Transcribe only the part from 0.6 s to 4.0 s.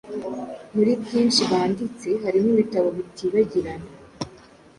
Muri byinshi banditse harimo ibitabo bitibagirana